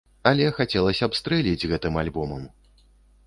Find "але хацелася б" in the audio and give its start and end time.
0.29-1.19